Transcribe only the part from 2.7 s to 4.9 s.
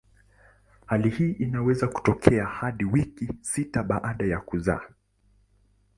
wiki sita baada ya kuzaa.